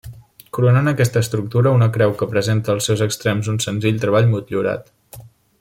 [0.57, 4.95] Coronant aquesta estructura una creu que presenta els seus extrems un senzill treball motllurat.